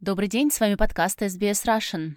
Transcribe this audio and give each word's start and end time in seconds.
Добрый 0.00 0.28
день, 0.28 0.52
с 0.52 0.60
вами 0.60 0.76
подкаст 0.76 1.22
SBS 1.22 1.66
Russian. 1.66 2.12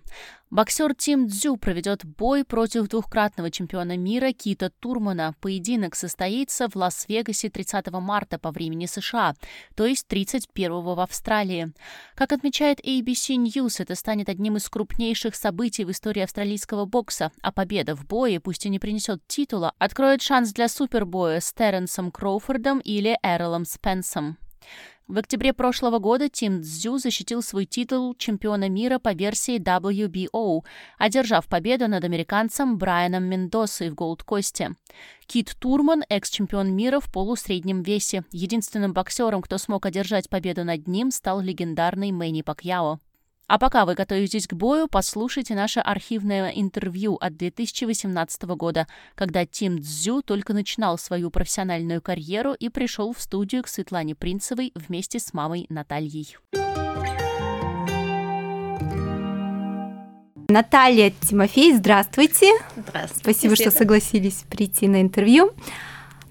Боксер 0.52 0.94
Тим 0.94 1.26
Дзю 1.26 1.58
проведет 1.58 2.05
бой 2.05 2.46
против 2.46 2.88
двухкратного 2.88 3.50
чемпиона 3.50 3.98
мира 3.98 4.34
Кита 4.34 4.70
Турмана. 4.70 5.34
Поединок 5.42 5.96
состоится 5.96 6.70
в 6.70 6.75
Лас-Вегасе 6.75 7.50
30 7.50 7.89
марта 7.94 8.38
по 8.38 8.52
времени 8.52 8.86
США, 8.86 9.34
то 9.75 9.88
есть 9.88 10.07
31 10.07 10.71
в 10.71 11.00
Австралии. 11.00 11.73
Как 12.14 12.34
отмечает 12.34 12.80
ABC 12.82 13.38
News, 13.38 13.82
это 13.82 13.95
станет 13.95 14.29
одним 14.29 14.57
из 14.57 14.70
крупнейших 14.70 15.34
событий 15.34 15.84
в 15.84 15.89
истории 15.89 16.21
австралийского 16.21 16.86
бокса, 16.86 17.32
а 17.41 17.52
победа 17.52 17.95
в 17.95 18.05
бое, 18.05 18.39
пусть 18.39 18.63
и 18.68 18.70
не 18.70 18.77
принесет 18.77 19.25
титула, 19.25 19.73
откроет 19.79 20.21
шанс 20.21 20.54
для 20.54 20.68
супербоя 20.68 21.39
с 21.39 21.52
Терренсом 21.52 22.11
Кроуфордом 22.11 22.77
или 22.77 23.18
Эролом 23.23 23.66
Спенсом. 23.66 24.38
В 25.12 25.18
октябре 25.18 25.52
прошлого 25.52 26.00
года 26.00 26.29
Тим 26.29 26.61
Цзю 26.61 26.97
защитил 26.97 27.42
свой 27.42 27.65
титул 27.65 28.15
чемпиона 28.15 28.70
мира 28.70 28.97
по 28.97 29.11
версии 29.11 29.60
WBO, 29.60 30.61
одержав 30.97 31.47
победу 31.50 31.89
над 31.89 32.06
американцем 32.06 32.78
Брайаном 32.78 33.25
Мендосой 33.25 33.89
в 33.89 33.95
Голд-Косте. 33.95 34.78
Кит 35.25 35.53
Турман– 35.59 36.06
экс-чемпион 36.09 36.73
мира 36.73 37.02
в 37.02 37.11
полусреднем 37.11 37.84
весе. 37.84 38.23
Единственным 38.31 38.94
боксером, 38.94 39.42
кто 39.42 39.58
смог 39.58 39.86
одержать 39.86 40.30
победу 40.30 40.64
над 40.64 40.88
ним, 40.88 41.12
стал 41.12 41.42
легендарный 41.42 42.14
Мэнни 42.14 42.42
Пакьяо. 42.42 43.02
А 43.52 43.58
пока 43.59 43.86
вы 43.86 43.95
готовитесь 43.95 44.47
к 44.47 44.53
бою, 44.53 44.88
послушайте 44.88 45.55
наше 45.55 45.81
архивное 45.81 46.52
интервью 46.52 47.16
от 47.16 47.36
2018 47.36 48.44
года, 48.44 48.88
когда 49.14 49.45
Тим 49.45 49.81
Цзю 49.81 50.22
только 50.22 50.53
начинал 50.53 50.97
свою 50.97 51.30
профессиональную 51.31 52.02
карьеру 52.02 52.53
и 52.53 52.69
пришел 52.69 53.11
в 53.11 53.19
студию 53.19 53.64
к 53.64 53.67
Светлане 53.67 54.16
Принцевой 54.16 54.72
вместе 54.73 55.19
с 55.19 55.33
мамой 55.33 55.66
Натальей. 55.67 56.38
Наталья 60.48 61.11
Тимофей, 61.20 61.76
здравствуйте. 61.76 62.54
Здравствуйте. 62.78 63.20
Спасибо, 63.20 63.58
что 63.58 63.72
согласились 63.72 64.45
прийти 64.50 64.88
на 64.88 65.02
интервью. 65.02 65.52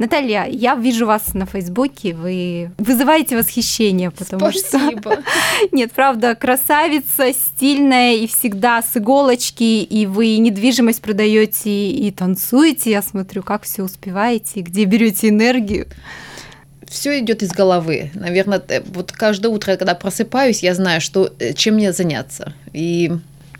Наталья, 0.00 0.46
я 0.50 0.76
вижу 0.76 1.04
вас 1.04 1.34
на 1.34 1.44
Фейсбуке, 1.44 2.14
вы 2.14 2.70
вызываете 2.78 3.36
восхищение, 3.36 4.10
потому 4.10 4.50
Спасибо. 4.50 5.12
что... 5.12 5.22
Нет, 5.72 5.92
правда, 5.92 6.34
красавица, 6.34 7.34
стильная 7.34 8.14
и 8.14 8.26
всегда 8.26 8.80
с 8.80 8.96
иголочки, 8.96 9.82
и 9.82 10.06
вы 10.06 10.38
недвижимость 10.38 11.02
продаете 11.02 11.90
и 11.90 12.10
танцуете, 12.12 12.92
я 12.92 13.02
смотрю, 13.02 13.42
как 13.42 13.64
все 13.64 13.82
успеваете, 13.82 14.62
где 14.62 14.86
берете 14.86 15.28
энергию. 15.28 15.86
Все 16.88 17.18
идет 17.20 17.42
из 17.42 17.50
головы. 17.50 18.10
Наверное, 18.14 18.62
вот 18.94 19.12
каждое 19.12 19.48
утро, 19.48 19.76
когда 19.76 19.94
просыпаюсь, 19.94 20.62
я 20.62 20.74
знаю, 20.74 21.02
что 21.02 21.30
э, 21.38 21.52
чем 21.52 21.74
мне 21.74 21.92
заняться. 21.92 22.54
И 22.72 23.12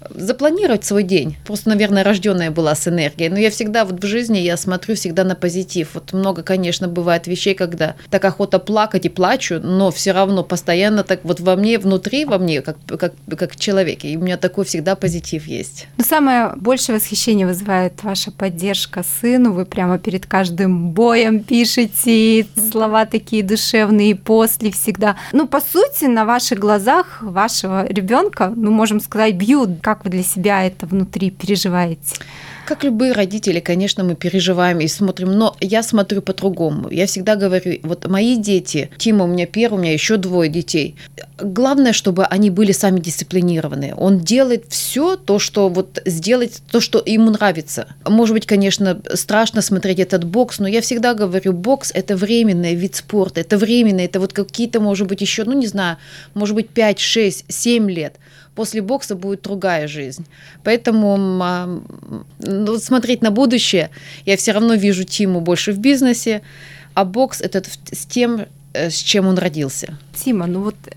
запланировать 0.09 0.85
свой 0.85 1.03
день. 1.03 1.37
Просто, 1.45 1.69
наверное, 1.69 2.05
рожденная 2.05 2.51
была 2.51 2.75
с 2.75 2.89
энергией. 2.89 3.29
Но 3.29 3.39
я 3.39 3.51
всегда 3.51 3.85
вот 3.85 4.03
в 4.03 4.07
жизни, 4.07 4.39
я 4.39 4.57
смотрю 4.57 4.95
всегда 4.95 5.25
на 5.25 5.35
позитив. 5.35 5.91
Вот 5.95 6.13
много, 6.13 6.43
конечно, 6.43 6.89
бывает 6.89 7.27
вещей, 7.27 7.55
когда 7.55 7.97
так 8.11 8.25
охота 8.25 8.59
плакать 8.59 9.07
и 9.07 9.09
плачу, 9.09 9.61
но 9.63 9.91
все 9.91 10.13
равно 10.13 10.43
постоянно 10.43 11.05
так 11.05 11.21
вот 11.25 11.41
во 11.41 11.57
мне, 11.57 11.79
внутри 11.79 12.25
во 12.25 12.39
мне, 12.39 12.63
как, 12.63 12.77
как, 12.87 13.13
как 13.37 13.57
человеке. 13.57 14.09
И 14.09 14.17
у 14.17 14.21
меня 14.21 14.37
такой 14.37 14.65
всегда 14.65 14.97
позитив 14.97 15.47
есть. 15.47 15.87
Но 15.97 16.05
самое 16.05 16.53
большее 16.57 16.97
восхищение 16.97 17.47
вызывает 17.47 18.03
ваша 18.03 18.31
поддержка 18.31 19.05
сыну. 19.21 19.53
Вы 19.53 19.67
прямо 19.67 19.99
перед 19.99 20.27
каждым 20.27 20.91
боем 20.91 21.41
пишете 21.41 22.47
слова 22.71 23.07
такие 23.07 23.43
душевные 23.43 24.15
после 24.17 24.71
всегда. 24.71 25.17
Ну, 25.33 25.47
по 25.47 25.61
сути, 25.61 26.05
на 26.05 26.25
ваших 26.25 26.59
глазах 26.59 27.23
вашего 27.23 27.87
ребенка, 27.87 28.53
ну, 28.55 28.71
можем 28.71 29.01
сказать, 29.01 29.35
бьют 29.35 29.81
как 29.91 30.05
вы 30.05 30.11
для 30.11 30.23
себя 30.23 30.65
это 30.65 30.87
внутри 30.87 31.31
переживаете? 31.31 32.15
Как 32.65 32.85
любые 32.85 33.11
родители, 33.11 33.59
конечно, 33.59 34.05
мы 34.05 34.15
переживаем 34.15 34.79
и 34.79 34.87
смотрим, 34.87 35.33
но 35.33 35.57
я 35.61 35.83
смотрю 35.83 36.23
по-другому. 36.23 36.89
Я 36.91 37.07
всегда 37.07 37.35
говорю, 37.35 37.81
вот 37.83 38.07
мои 38.07 38.37
дети, 38.37 38.91
Тима 38.99 39.25
у 39.25 39.27
меня 39.27 39.47
первый, 39.47 39.79
у 39.79 39.83
меня 39.83 39.93
еще 39.93 40.17
двое 40.17 40.49
детей. 40.49 40.95
Главное, 41.41 41.93
чтобы 41.93 42.25
они 42.25 42.51
были 42.51 42.71
сами 42.71 43.01
дисциплинированы. 43.01 43.93
Он 43.97 44.21
делает 44.21 44.67
все 44.69 45.17
то, 45.17 45.41
что 45.41 45.69
вот 45.69 46.01
сделать 46.07 46.63
то, 46.71 46.81
что 46.81 47.03
ему 47.05 47.31
нравится. 47.33 47.89
Может 48.07 48.35
быть, 48.35 48.47
конечно, 48.47 49.01
страшно 49.15 49.63
смотреть 49.63 49.99
этот 49.99 50.23
бокс, 50.23 50.61
но 50.61 50.69
я 50.69 50.83
всегда 50.83 51.15
говорю, 51.15 51.53
бокс 51.53 51.91
это 51.93 52.17
временный 52.17 52.77
вид 52.77 52.95
спорта, 52.95 53.41
это 53.41 53.59
временно, 53.59 54.03
это 54.03 54.21
вот 54.21 54.33
какие-то, 54.33 54.79
может 54.79 55.09
быть, 55.09 55.21
еще, 55.21 55.43
ну 55.43 55.55
не 55.55 55.67
знаю, 55.67 55.97
может 56.35 56.55
быть, 56.55 56.69
5, 56.69 57.01
6, 57.01 57.45
7 57.49 57.91
лет 57.91 58.15
после 58.55 58.83
бокса 58.83 59.15
будет 59.15 59.43
другая 59.43 59.89
жизнь. 59.89 60.27
Поэтому 60.65 61.17
ну, 62.39 62.79
смотреть 62.79 63.23
на 63.23 63.31
будущее, 63.31 63.91
я 64.27 64.37
все 64.37 64.53
равно 64.53 64.75
вижу 64.75 65.05
Тиму 65.05 65.41
больше 65.41 65.73
в 65.73 65.79
бизнесе, 65.79 66.43
а 66.95 67.05
бокс 67.05 67.41
это 67.41 67.63
с 67.93 68.07
тем, 68.07 68.47
с 68.73 68.97
чем 68.97 69.27
он 69.27 69.39
родился. 69.39 69.99
Тима, 70.15 70.47
ну 70.47 70.63
вот 70.63 70.77
э, 70.87 70.91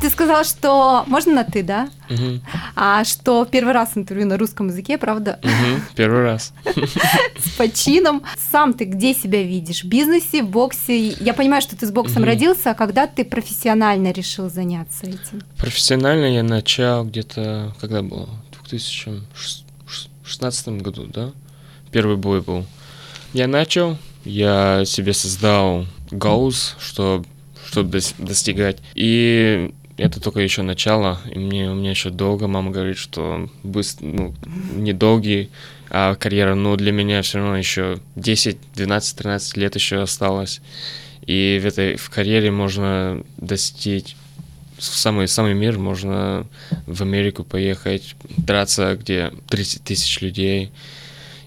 ты 0.00 0.10
сказала, 0.10 0.44
что 0.44 1.04
можно 1.06 1.34
на 1.34 1.44
ты, 1.44 1.62
да? 1.62 1.90
Угу. 2.08 2.40
А 2.76 3.04
что 3.04 3.44
первый 3.44 3.72
раз 3.72 3.90
интервью 3.96 4.26
на 4.26 4.38
русском 4.38 4.68
языке, 4.68 4.98
правда? 4.98 5.40
Угу, 5.42 5.82
первый 5.96 6.22
раз. 6.22 6.52
С 7.38 7.50
почином. 7.56 8.22
Сам 8.50 8.74
ты 8.74 8.84
где 8.84 9.14
себя 9.14 9.42
видишь? 9.42 9.82
В 9.82 9.88
бизнесе, 9.88 10.42
в 10.42 10.48
боксе? 10.48 11.08
Я 11.08 11.34
понимаю, 11.34 11.62
что 11.62 11.76
ты 11.76 11.86
с 11.86 11.90
боксом 11.90 12.24
родился, 12.24 12.70
а 12.70 12.74
когда 12.74 13.06
ты 13.06 13.24
профессионально 13.24 14.12
решил 14.12 14.48
заняться 14.48 15.06
этим? 15.06 15.42
Профессионально 15.58 16.26
я 16.26 16.42
начал 16.42 17.04
где-то, 17.04 17.74
когда 17.80 18.02
было? 18.02 18.28
В 18.50 18.68
2016 18.68 20.68
году, 20.82 21.06
да? 21.06 21.32
Первый 21.90 22.16
бой 22.16 22.40
был. 22.40 22.64
Я 23.32 23.48
начал, 23.48 23.98
я 24.24 24.84
себе 24.84 25.12
создал 25.12 25.86
goals, 26.12 26.74
что, 26.78 27.24
чтобы 27.66 28.00
достигать. 28.18 28.78
И 28.94 29.72
это 29.96 30.20
только 30.20 30.40
еще 30.40 30.62
начало, 30.62 31.20
и 31.30 31.38
мне, 31.38 31.70
у 31.70 31.74
меня 31.74 31.90
еще 31.90 32.10
долго, 32.10 32.46
мама 32.46 32.70
говорит, 32.70 32.96
что 32.96 33.48
быстро, 33.62 34.06
ну, 34.06 34.34
недолгий 34.74 35.50
а 35.94 36.14
карьера, 36.14 36.54
но 36.54 36.76
для 36.76 36.90
меня 36.90 37.20
все 37.20 37.38
равно 37.38 37.58
еще 37.58 37.98
10, 38.16 38.56
12, 38.74 39.16
13 39.16 39.56
лет 39.58 39.74
еще 39.74 40.00
осталось. 40.00 40.62
И 41.26 41.60
в 41.62 41.66
этой 41.66 41.96
в 41.96 42.08
карьере 42.08 42.50
можно 42.50 43.22
достичь 43.36 44.16
в 44.78 44.84
самый, 44.84 45.28
самый 45.28 45.52
мир, 45.52 45.78
можно 45.78 46.46
в 46.86 47.02
Америку 47.02 47.44
поехать, 47.44 48.16
драться, 48.38 48.96
где 48.96 49.32
30 49.48 49.84
тысяч 49.84 50.20
людей, 50.22 50.72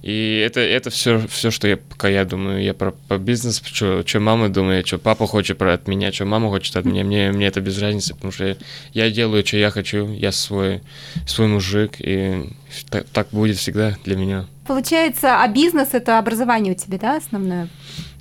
и 0.05 0.37
это, 0.45 0.59
это 0.59 0.91
все, 0.91 1.25
все, 1.27 1.49
что 1.49 1.67
я 1.67 1.77
пока 1.77 2.07
я 2.07 2.25
думаю. 2.25 2.61
Я 2.61 2.75
про, 2.75 2.91
по 2.91 3.17
бизнесу, 3.17 3.63
что, 3.65 4.03
что 4.05 4.19
мама 4.19 4.49
думает, 4.49 4.85
что 4.85 4.99
папа 4.99 5.25
хочет 5.25 5.57
про 5.57 5.73
от 5.73 5.87
меня, 5.87 6.11
что 6.11 6.25
мама 6.25 6.49
хочет 6.49 6.75
от 6.75 6.85
меня. 6.85 7.03
Мне, 7.03 7.31
мне 7.31 7.47
это 7.47 7.59
без 7.59 7.79
разницы, 7.79 8.13
потому 8.13 8.31
что 8.31 8.55
я 8.93 9.09
делаю, 9.09 9.43
что 9.43 9.57
я 9.57 9.71
хочу. 9.71 10.07
Я 10.13 10.31
свой, 10.31 10.83
свой 11.25 11.47
мужик, 11.47 11.93
и 11.97 12.51
так, 12.91 13.07
так 13.09 13.29
будет 13.31 13.57
всегда 13.57 13.97
для 14.03 14.15
меня. 14.15 14.45
Получается, 14.65 15.41
а 15.41 15.47
бизнес 15.47 15.89
это 15.93 16.17
образование 16.17 16.73
у 16.73 16.75
тебя, 16.75 16.97
да, 16.97 17.17
основное? 17.17 17.69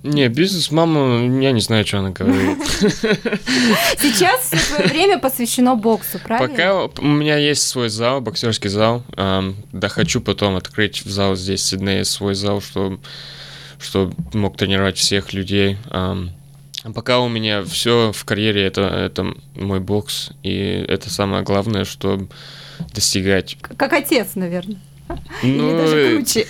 Не, 0.02 0.28
бизнес, 0.28 0.70
мама, 0.70 1.40
я 1.40 1.52
не 1.52 1.62
знаю, 1.62 1.86
что 1.86 2.00
она 2.00 2.10
говорит. 2.10 2.58
Сейчас 3.98 4.42
все 4.42 4.74
твое 4.74 4.90
время 4.90 5.18
посвящено 5.18 5.76
боксу, 5.76 6.18
правильно? 6.18 6.48
Пока 6.50 6.84
у 6.84 7.06
меня 7.06 7.38
есть 7.38 7.66
свой 7.66 7.88
зал, 7.88 8.20
боксерский 8.20 8.68
зал. 8.68 9.02
Да 9.16 9.88
хочу 9.88 10.20
потом 10.20 10.56
открыть 10.56 11.06
в 11.06 11.10
зал 11.10 11.36
здесь 11.36 11.62
в 11.62 11.64
Сиднее 11.64 12.04
свой 12.04 12.34
зал, 12.34 12.60
чтобы 12.60 13.00
что 13.80 14.12
мог 14.34 14.58
тренировать 14.58 14.98
всех 14.98 15.32
людей. 15.32 15.78
Пока 16.94 17.20
у 17.20 17.28
меня 17.28 17.64
все 17.64 18.12
в 18.12 18.24
карьере 18.26 18.62
это, 18.62 18.82
это 18.82 19.34
мой 19.54 19.80
бокс, 19.80 20.32
и 20.42 20.84
это 20.86 21.08
самое 21.08 21.42
главное, 21.42 21.86
что 21.86 22.28
достигать. 22.92 23.56
Как 23.76 23.92
отец, 23.94 24.34
наверное. 24.34 24.78
Ну, 25.42 25.70
Или 25.70 25.76
даже 25.76 26.16
круче. 26.16 26.46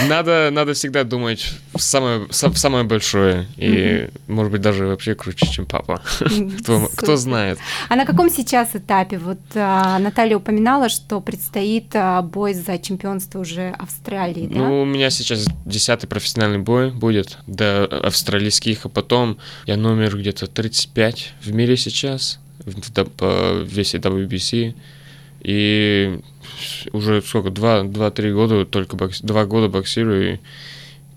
Надо, 0.08 0.50
надо 0.52 0.74
всегда 0.74 1.02
думать 1.02 1.52
в 1.74 1.80
самое, 1.80 2.26
в 2.30 2.56
самое 2.56 2.84
большое. 2.84 3.48
И, 3.56 3.66
mm-hmm. 3.66 4.12
может 4.28 4.52
быть, 4.52 4.60
даже 4.60 4.86
вообще 4.86 5.14
круче, 5.14 5.46
чем 5.50 5.66
папа. 5.66 6.00
кто, 6.60 6.88
кто 6.96 7.16
знает. 7.16 7.58
А 7.88 7.96
на 7.96 8.04
каком 8.04 8.30
сейчас 8.30 8.70
этапе? 8.74 9.18
Вот 9.18 9.40
а, 9.54 9.98
Наталья 9.98 10.36
упоминала, 10.36 10.88
что 10.88 11.20
предстоит 11.20 11.86
а, 11.94 12.22
бой 12.22 12.54
за 12.54 12.78
чемпионство 12.78 13.40
уже 13.40 13.70
Австралии, 13.78 14.46
да? 14.46 14.58
Ну, 14.58 14.82
у 14.82 14.84
меня 14.84 15.10
сейчас 15.10 15.46
десятый 15.64 16.08
профессиональный 16.08 16.58
бой 16.58 16.92
будет 16.92 17.38
до 17.46 17.84
австралийских, 17.84 18.86
а 18.86 18.88
потом 18.88 19.38
я 19.66 19.76
номер 19.76 20.16
где-то 20.16 20.46
35 20.46 21.34
в 21.40 21.52
мире 21.52 21.76
сейчас, 21.76 22.38
в, 22.64 22.74
в 22.74 23.64
весе 23.64 23.98
WBC. 23.98 24.74
И 25.40 26.20
уже 26.92 27.22
сколько, 27.22 27.50
два-три 27.50 28.32
года 28.32 28.64
только 28.64 28.96
бокс, 28.96 29.20
два 29.20 29.44
года 29.44 29.68
боксирую, 29.68 30.34
и 30.34 30.38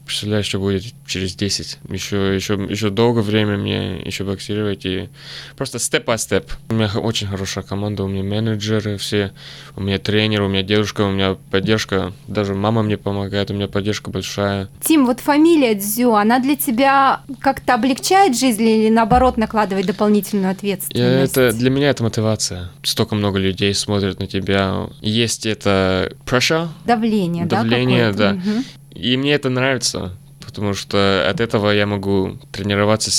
представляю, 0.05 0.43
что 0.43 0.59
будет 0.59 0.83
через 1.05 1.35
10. 1.35 1.79
Еще, 1.89 2.35
еще, 2.35 2.53
еще 2.69 2.89
долго 2.89 3.19
время 3.19 3.57
мне 3.57 3.99
еще 4.01 4.23
боксировать. 4.23 4.85
И 4.85 5.09
просто 5.55 5.79
степ 5.79 6.05
по 6.05 6.17
степ. 6.17 6.51
У 6.69 6.73
меня 6.73 6.89
очень 6.95 7.27
хорошая 7.27 7.63
команда, 7.63 8.03
у 8.03 8.07
меня 8.07 8.23
менеджеры 8.23 8.97
все, 8.97 9.31
у 9.75 9.81
меня 9.81 9.99
тренер, 9.99 10.43
у 10.43 10.47
меня 10.47 10.63
девушка, 10.63 11.01
у 11.01 11.11
меня 11.11 11.37
поддержка. 11.49 12.13
Даже 12.27 12.55
мама 12.55 12.83
мне 12.83 12.97
помогает, 12.97 13.51
у 13.51 13.53
меня 13.53 13.67
поддержка 13.67 14.09
большая. 14.09 14.69
Тим, 14.83 15.05
вот 15.05 15.19
фамилия 15.19 15.75
Дзю, 15.75 16.13
она 16.13 16.39
для 16.39 16.55
тебя 16.55 17.21
как-то 17.39 17.73
облегчает 17.75 18.37
жизнь 18.37 18.63
или 18.63 18.89
наоборот 18.89 19.37
накладывает 19.37 19.85
дополнительную 19.85 20.45
Я, 20.47 20.51
ответственность? 20.51 21.37
это, 21.37 21.51
для 21.53 21.69
меня 21.69 21.89
это 21.89 22.03
мотивация. 22.03 22.71
Столько 22.83 23.15
много 23.15 23.39
людей 23.39 23.73
смотрят 23.73 24.19
на 24.19 24.27
тебя. 24.27 24.89
Есть 25.01 25.45
это 25.45 26.13
pressure, 26.25 26.67
Давление, 26.85 27.45
Давление, 27.45 28.11
да? 28.11 28.33
да. 28.33 28.37
какое-то? 28.37 28.63
И 28.93 29.17
мне 29.17 29.33
это 29.33 29.49
нравится, 29.49 30.13
потому 30.45 30.73
что 30.73 31.27
от 31.29 31.39
этого 31.39 31.71
я 31.71 31.85
могу 31.85 32.37
тренироваться 32.51 33.11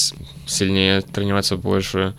сильнее, 0.46 1.00
тренироваться 1.00 1.56
больше. 1.56 2.14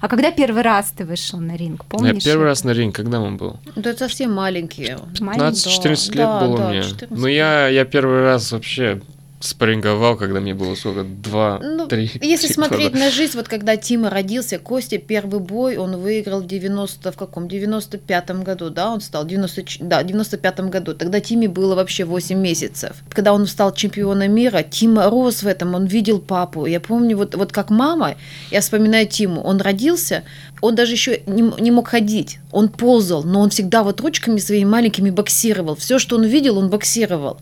А 0.00 0.08
когда 0.08 0.30
первый 0.30 0.62
раз 0.62 0.92
ты 0.96 1.04
вышел 1.04 1.38
на 1.40 1.56
ринг, 1.56 1.84
Я 1.84 1.88
помнишь? 1.88 2.24
первый 2.24 2.42
это? 2.42 2.48
раз 2.50 2.64
на 2.64 2.70
ринг, 2.70 2.94
когда 2.94 3.20
он 3.20 3.36
был? 3.36 3.58
Да 3.76 3.90
это 3.90 4.00
совсем. 4.00 4.32
Маленький? 4.32 4.94
15-14 5.14 6.06
лет 6.08 6.16
да, 6.16 6.40
было 6.40 6.58
да, 6.58 6.68
мне. 6.70 6.82
14 6.82 7.10
Но 7.10 7.28
я, 7.28 7.68
я 7.68 7.84
первый 7.84 8.22
раз 8.22 8.52
вообще 8.52 9.00
спарринговал, 9.40 10.16
когда 10.16 10.40
мне 10.40 10.54
было 10.54 10.74
сколько? 10.74 11.04
Два, 11.04 11.60
Ну, 11.62 11.86
три. 11.86 12.10
Если 12.20 12.46
три 12.48 12.54
смотреть 12.54 12.92
года. 12.92 12.98
на 13.04 13.10
жизнь, 13.10 13.36
вот 13.36 13.48
когда 13.48 13.76
Тима 13.76 14.10
родился, 14.10 14.58
Костя 14.58 14.98
первый 14.98 15.40
бой 15.40 15.76
он 15.76 15.96
выиграл 15.96 16.40
в 16.40 16.46
90 16.46 17.12
в 17.12 17.16
каком? 17.16 17.46
95-м 17.46 18.42
году, 18.42 18.70
да, 18.70 18.90
он 18.90 19.00
стал 19.00 19.24
90, 19.24 19.62
ч- 19.64 19.78
да, 19.82 20.02
в 20.02 20.06
95-м 20.06 20.70
году. 20.70 20.94
Тогда 20.94 21.20
Тиме 21.20 21.48
было 21.48 21.74
вообще 21.74 22.04
8 22.04 22.36
месяцев. 22.38 22.96
Когда 23.10 23.32
он 23.32 23.46
стал 23.46 23.72
чемпионом 23.72 24.32
мира, 24.32 24.62
Тима 24.62 25.08
рос 25.08 25.42
в 25.42 25.46
этом, 25.46 25.74
он 25.74 25.86
видел 25.86 26.18
папу. 26.18 26.66
Я 26.66 26.80
помню, 26.80 27.16
вот, 27.16 27.34
вот 27.36 27.52
как 27.52 27.70
мама, 27.70 28.16
я 28.50 28.60
вспоминаю 28.60 29.06
Тиму, 29.06 29.40
он 29.42 29.60
родился, 29.60 30.24
он 30.60 30.74
даже 30.74 30.92
еще 30.92 31.22
не, 31.26 31.42
не 31.60 31.70
мог 31.70 31.88
ходить, 31.88 32.38
он 32.50 32.68
ползал, 32.68 33.22
но 33.22 33.40
он 33.40 33.50
всегда 33.50 33.84
вот 33.84 34.00
ручками 34.00 34.38
своими 34.38 34.68
маленькими 34.68 35.10
боксировал. 35.10 35.76
Все, 35.76 35.98
что 36.00 36.16
он 36.16 36.24
видел, 36.24 36.58
он 36.58 36.70
боксировал. 36.70 37.38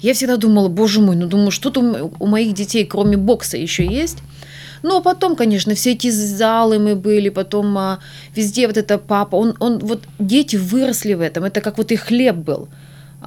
Я 0.00 0.12
всегда 0.14 0.36
думала, 0.36 0.68
боже 0.68 1.00
мой, 1.00 1.16
ну 1.16 1.26
думаю, 1.26 1.50
что-то 1.50 1.80
у 1.80 1.84
м- 1.84 2.12
у 2.18 2.26
моих 2.26 2.54
детей, 2.54 2.84
кроме 2.84 3.16
бокса, 3.16 3.56
еще 3.56 3.84
есть. 3.84 4.18
Ну, 4.82 4.98
а 4.98 5.00
потом, 5.00 5.36
конечно, 5.36 5.74
все 5.74 5.92
эти 5.92 6.10
залы 6.10 6.78
мы 6.78 6.94
были, 6.94 7.30
потом 7.30 7.76
а, 7.78 7.98
везде 8.36 8.66
вот 8.66 8.76
это 8.76 8.98
папа, 8.98 9.36
он, 9.36 9.54
он, 9.58 9.78
вот 9.78 10.02
дети 10.18 10.56
выросли 10.56 11.14
в 11.14 11.20
этом, 11.20 11.44
это 11.44 11.60
как 11.60 11.78
вот 11.78 11.92
их 11.92 12.02
хлеб 12.02 12.36
был. 12.36 12.68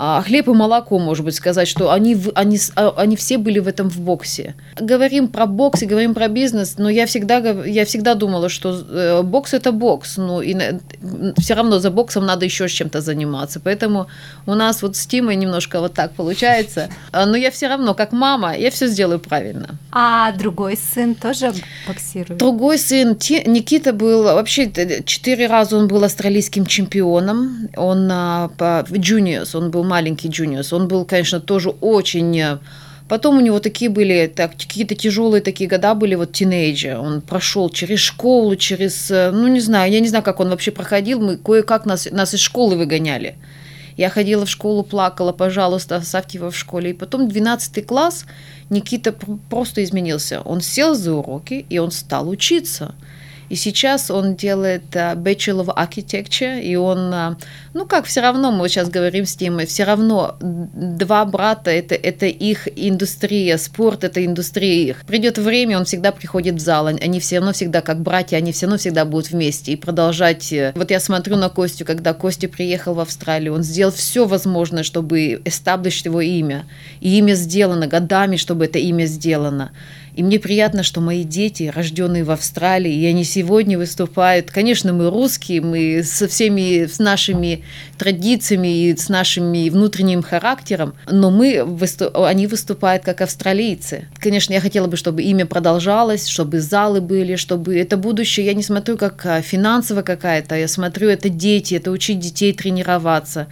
А, 0.01 0.21
хлеб 0.21 0.47
и 0.47 0.51
молоко, 0.51 0.97
может 0.97 1.25
быть, 1.25 1.35
сказать, 1.35 1.67
что 1.67 1.91
они, 1.91 2.15
они, 2.35 2.57
а, 2.77 2.93
они 2.95 3.17
все 3.17 3.37
были 3.37 3.59
в 3.59 3.67
этом 3.67 3.89
в 3.89 3.99
боксе. 3.99 4.55
Говорим 4.79 5.27
про 5.27 5.45
бокс 5.45 5.81
и 5.83 5.85
говорим 5.85 6.13
про 6.13 6.29
бизнес, 6.29 6.75
но 6.77 6.89
я 6.89 7.05
всегда, 7.05 7.39
я 7.65 7.83
всегда 7.83 8.15
думала, 8.15 8.47
что 8.47 8.69
э, 8.89 9.21
бокс 9.23 9.53
это 9.53 9.73
бокс, 9.73 10.15
ну 10.15 10.39
и 10.41 10.55
все 11.37 11.53
равно 11.53 11.79
за 11.79 11.91
боксом 11.91 12.25
надо 12.25 12.45
еще 12.45 12.69
с 12.69 12.71
чем-то 12.71 13.01
заниматься. 13.01 13.59
Поэтому 13.59 14.07
у 14.45 14.53
нас 14.53 14.81
вот 14.81 14.95
с 14.95 15.05
Тимой 15.05 15.35
немножко 15.35 15.81
вот 15.81 15.93
так 15.95 16.13
получается. 16.13 16.87
А, 17.11 17.25
Но 17.25 17.35
я 17.35 17.51
все 17.51 17.67
равно, 17.67 17.93
как 17.93 18.13
мама, 18.13 18.55
я 18.55 18.71
все 18.71 18.87
сделаю 18.87 19.19
правильно. 19.19 19.75
А 19.91 20.31
другой 20.31 20.77
сын 20.77 21.13
тоже 21.13 21.51
боксирует? 21.87 22.39
Другой 22.39 22.77
сын, 22.77 23.17
Никита 23.45 23.91
был, 23.91 24.23
вообще 24.23 24.67
т- 24.67 25.03
четыре 25.03 25.47
раза 25.47 25.75
он 25.75 25.89
был 25.89 26.01
австралийским 26.05 26.65
чемпионом, 26.65 27.67
он 27.75 28.07
в 28.07 28.93
juniors, 28.93 29.57
он 29.57 29.71
был 29.71 29.88
маленький 29.89 30.29
juniors, 30.29 30.73
он 30.73 30.87
был, 30.87 31.05
конечно, 31.05 31.39
тоже 31.39 31.69
очень... 31.69 32.59
Потом 33.09 33.37
у 33.37 33.41
него 33.41 33.59
такие 33.59 33.89
были, 33.89 34.31
так, 34.33 34.51
какие-то 34.51 34.93
тяжелые 34.93 35.41
такие 35.41 35.67
года 35.67 35.95
были, 35.95 36.13
вот 36.13 36.31
тинейджер. 36.31 36.99
Он 36.99 37.21
прошел 37.21 37.67
через 37.71 37.97
школу, 37.97 38.55
через, 38.55 39.09
э, 39.09 39.31
ну 39.31 39.47
не 39.47 39.61
знаю, 39.61 39.91
я 39.91 39.99
не 39.99 40.07
знаю, 40.07 40.23
как 40.23 40.39
он 40.39 40.49
вообще 40.49 40.69
проходил, 40.69 41.19
мы 41.19 41.37
кое-как 41.37 41.87
нас, 41.87 42.07
нас 42.11 42.35
из 42.35 42.39
школы 42.39 42.75
выгоняли. 42.75 43.35
Я 43.97 44.09
ходила 44.09 44.45
в 44.45 44.49
школу, 44.49 44.83
плакала, 44.83 45.33
пожалуйста, 45.33 45.97
оставьте 45.97 46.37
его 46.37 46.51
в 46.51 46.55
школе. 46.55 46.91
И 46.91 46.93
потом 46.93 47.27
12 47.27 47.85
класс 47.85 48.25
Никита 48.69 49.11
пр- 49.11 49.39
просто 49.49 49.83
изменился. 49.83 50.41
Он 50.41 50.61
сел 50.61 50.95
за 50.95 51.13
уроки, 51.15 51.65
и 51.67 51.79
он 51.79 51.91
стал 51.91 52.29
учиться. 52.29 52.95
И 53.49 53.55
сейчас 53.55 54.11
он 54.11 54.35
делает 54.35 54.83
а, 54.95 55.15
Bachelor 55.15 55.65
of 55.65 55.75
Architecture, 55.75 56.61
и 56.61 56.75
он, 56.75 57.13
а, 57.13 57.37
ну 57.73 57.85
как, 57.85 58.05
все 58.05 58.21
равно, 58.21 58.51
мы 58.51 58.69
сейчас 58.69 58.89
говорим 58.89 59.25
с 59.25 59.35
Тимой, 59.35 59.65
все 59.65 59.83
равно 59.85 60.35
два 60.39 61.25
брата, 61.25 61.71
это, 61.71 61.95
это 61.95 62.27
их 62.27 62.67
индустрия, 62.75 63.57
спорт 63.57 64.03
это 64.03 64.23
индустрия 64.23 64.89
их. 64.89 65.05
Придет 65.05 65.37
время, 65.37 65.77
он 65.77 65.85
всегда 65.85 66.11
приходит 66.11 66.55
в 66.55 66.59
зал, 66.59 66.87
они- 66.87 67.19
все 67.19 67.37
равно 67.37 67.53
всегда 67.53 67.81
как 67.81 68.01
братья, 68.01 68.37
они 68.37 68.51
все 68.51 68.67
равно 68.67 68.77
всегда 68.77 69.05
будут 69.05 69.31
вместе 69.31 69.71
и 69.71 69.75
продолжать. 69.75 70.53
э, 70.53 70.71
Вот 70.75 70.91
я 70.91 70.99
смотрю 70.99 71.35
на 71.35 71.49
Костю, 71.49 71.85
когда 71.85 72.13
Костя 72.13 72.47
приехал 72.47 72.93
в 72.93 72.99
Австралию, 72.99 73.53
он 73.55 73.63
сделал 73.63 73.91
все 73.91 74.25
возможное, 74.25 74.83
чтобы 74.83 75.41
establish 75.45 76.01
его 76.05 76.21
имя. 76.21 76.65
И 77.01 77.17
имя 77.17 77.33
сделано 77.33 77.87
годами, 77.87 78.35
чтобы 78.37 78.65
это 78.65 78.77
имя 78.79 79.05
сделано. 79.05 79.71
И 80.19 80.21
мне 80.21 80.37
приятно, 80.37 80.83
что 80.83 80.99
мои 80.99 81.23
дети, 81.23 81.71
рожденные 81.73 82.25
в 82.25 82.31
Австралии, 82.31 82.93
и 82.93 83.05
они 83.05 83.23
сегодня 83.23 83.77
выступают. 83.77 84.51
Конечно, 84.51 84.91
мы 84.91 85.09
русские, 85.09 85.61
мы 85.61 86.03
со 86.03 86.27
всеми 86.27 86.87
с 86.87 86.99
нашими 86.99 87.63
традициями 87.97 88.67
и 88.67 88.97
с 88.97 89.07
нашим 89.07 89.53
внутренним 89.53 90.21
характером, 90.21 90.93
но 91.09 91.31
мы 91.31 91.65
они 92.13 92.47
выступают 92.47 93.05
как 93.05 93.21
австралийцы. 93.21 94.09
Конечно, 94.17 94.51
я 94.51 94.59
хотела 94.59 94.87
бы, 94.87 94.97
чтобы 94.97 95.23
имя 95.23 95.45
продолжалось, 95.45 96.27
чтобы 96.27 96.59
залы 96.59 96.99
были, 96.99 97.37
чтобы 97.37 97.77
это 97.77 97.95
будущее. 97.95 98.45
Я 98.45 98.55
не 98.55 98.63
смотрю 98.63 98.97
как 98.97 99.25
а, 99.25 99.41
финансово 99.41 100.01
какая-то, 100.01 100.55
я 100.55 100.67
смотрю 100.67 101.07
это 101.07 101.29
дети, 101.29 101.75
это 101.75 101.91
учить 101.91 102.19
детей 102.19 102.51
тренироваться. 102.51 103.47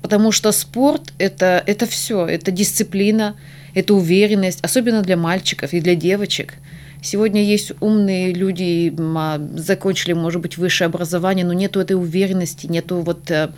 Потому 0.00 0.32
что 0.32 0.50
спорт 0.52 1.12
это, 1.18 1.62
это 1.66 1.84
все, 1.84 2.24
это 2.24 2.50
дисциплина, 2.52 3.36
это 3.76 3.92
уверенность, 3.94 4.60
особенно 4.62 5.02
для 5.02 5.16
мальчиков 5.18 5.74
и 5.74 5.80
для 5.80 5.94
девочек. 5.94 6.54
Сегодня 7.02 7.44
есть 7.44 7.72
умные 7.80 8.32
люди, 8.32 8.92
а, 8.98 9.38
закончили, 9.54 10.14
может 10.14 10.40
быть, 10.40 10.56
высшее 10.56 10.86
образование, 10.86 11.44
но 11.44 11.52
нету 11.52 11.78
этой 11.78 11.92
уверенности, 11.92 12.66
нету 12.66 13.02
вот 13.02 13.30
э, 13.30 13.50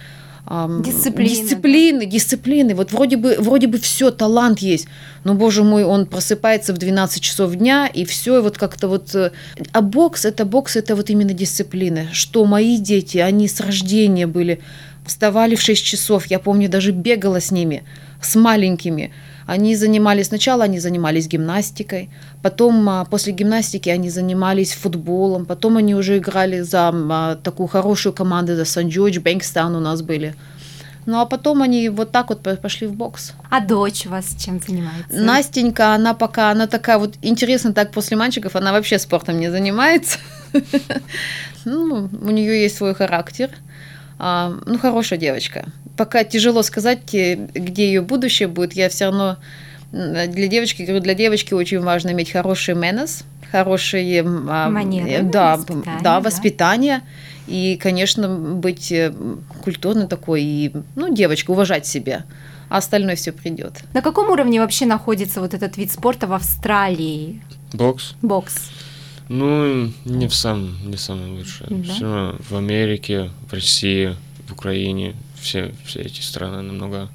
Дисциплины, 0.83 1.29
дисциплины, 1.29 2.07
дисциплины. 2.07 2.75
Вот 2.75 2.93
вроде 2.93 3.17
бы, 3.17 3.37
вроде 3.39 3.69
бы 3.69 3.79
все, 3.79 4.11
талант 4.11 4.59
есть, 4.59 4.89
но, 5.23 5.35
боже 5.35 5.63
мой, 5.63 5.85
он 5.85 6.07
просыпается 6.07 6.75
в 6.75 6.79
12 6.79 7.23
часов 7.23 7.55
дня, 7.55 7.87
и 7.87 8.05
все, 8.05 8.43
вот 8.43 8.59
как-то 8.59 8.89
вот... 8.89 9.15
э, 9.15 9.31
А 9.73 9.81
бокс, 9.83 10.25
это 10.25 10.45
бокс, 10.45 10.75
это 10.75 10.97
вот 10.97 11.11
именно 11.11 11.33
дисциплина. 11.33 12.09
Что 12.13 12.45
мои 12.45 12.77
дети, 12.77 13.19
они 13.19 13.47
с 13.47 13.61
рождения 13.61 14.27
были, 14.27 14.59
вставали 15.07 15.55
в 15.55 15.61
6 15.61 15.85
часов, 15.85 16.27
я 16.27 16.41
помню, 16.41 16.69
даже 16.69 16.91
бегала 16.91 17.41
с 17.41 17.53
ними, 17.53 17.85
с 18.21 18.35
маленькими. 18.35 19.13
Они 19.49 19.75
занимались, 19.77 20.27
сначала 20.27 20.65
они 20.65 20.79
занимались 20.79 21.27
гимнастикой, 21.27 22.11
потом 22.43 22.87
а, 22.87 23.07
после 23.07 23.33
гимнастики 23.33 23.89
они 23.89 24.11
занимались 24.11 24.75
футболом, 24.75 25.47
потом 25.47 25.79
они 25.79 25.95
уже 25.95 26.19
играли 26.19 26.61
за 26.61 26.91
а, 26.93 27.37
такую 27.37 27.67
хорошую 27.67 28.13
команду, 28.13 28.57
за 28.57 28.67
Сан-Джордж, 28.67 29.19
Бэнкстаун 29.21 29.75
у 29.75 29.81
нас 29.81 30.03
были. 30.03 30.35
Ну 31.07 31.19
а 31.19 31.25
потом 31.25 31.63
они 31.63 31.89
вот 31.89 32.13
так 32.13 32.29
вот 32.29 32.43
по- 32.43 32.57
пошли 32.57 32.87
в 32.87 32.93
бокс. 32.93 33.33
А 33.49 33.61
дочь 33.61 34.05
у 34.05 34.11
вас 34.11 34.37
чем 34.39 34.61
занимается? 34.61 35.19
Настенька, 35.19 35.95
она 35.95 36.13
пока, 36.13 36.51
она 36.51 36.67
такая 36.67 36.99
вот, 36.99 37.15
интересно 37.23 37.73
так, 37.73 37.91
после 37.91 38.19
мальчиков, 38.19 38.55
она 38.55 38.73
вообще 38.73 38.99
спортом 38.99 39.41
не 39.41 39.51
занимается. 39.51 40.19
Ну, 41.65 42.09
у 42.23 42.31
нее 42.31 42.63
есть 42.63 42.77
свой 42.77 42.95
характер. 42.95 43.51
А, 44.19 44.55
Ну, 44.67 44.79
хорошая 44.79 45.19
девочка. 45.19 45.67
Пока 45.97 46.25
тяжело 46.25 46.63
сказать, 46.63 47.15
э, 47.15 47.37
где 47.55 47.87
ее 47.87 48.03
будущее 48.03 48.49
будет, 48.49 48.73
я 48.75 48.89
все 48.89 49.07
равно 49.07 49.37
для 49.91 50.49
девочки, 50.49 50.83
говорю, 50.83 51.01
для 51.01 51.15
девочки 51.15 51.55
очень 51.55 51.81
важно 51.81 52.11
иметь 52.11 52.31
хороший 52.31 52.75
менес, 52.75 53.25
хорошие 53.51 54.21
а, 54.23 54.69
Манеры, 54.69 55.09
э, 55.09 55.23
да, 55.23 55.57
воспитание, 55.57 55.85
да, 55.85 56.01
да. 56.03 56.21
воспитание. 56.21 57.01
И, 57.47 57.79
конечно, 57.83 58.29
быть 58.29 58.93
э, 58.93 59.13
культурной 59.65 60.07
такой, 60.07 60.43
и, 60.43 60.73
ну, 60.97 61.15
девочка, 61.15 61.51
уважать 61.53 61.87
себя. 61.87 62.25
А 62.69 62.77
остальное 62.77 63.17
все 63.17 63.33
придет. 63.33 63.83
На 63.95 64.03
каком 64.03 64.29
уровне 64.29 64.61
вообще 64.61 64.85
находится 64.85 65.41
вот 65.41 65.55
этот 65.55 65.79
вид 65.79 65.91
спорта 65.91 66.27
в 66.27 66.35
Австралии? 66.35 67.41
Бокс? 67.73 68.15
Бокс. 68.21 68.71
Ну, 69.29 69.93
не 70.05 70.27
в 70.29 70.35
самом, 70.35 70.77
не 70.91 70.97
самое 70.97 71.33
лучшее. 71.33 71.67
Да? 71.71 71.93
Все 71.93 72.05
равно 72.05 72.37
в 72.49 72.57
Америке, 72.57 73.31
в 73.49 73.53
России, 73.53 74.17
в 74.49 74.53
Украине, 74.53 75.15
все, 75.41 75.75
все 75.85 76.01
эти 76.01 76.21
страны 76.21 76.63
намного, 76.63 77.11